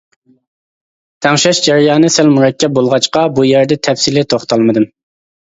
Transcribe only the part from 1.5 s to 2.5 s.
جەريانى سەل